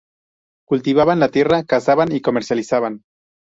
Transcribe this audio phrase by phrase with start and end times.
[0.65, 3.03] Cultivaban la tierra, cazaban y comerciaban.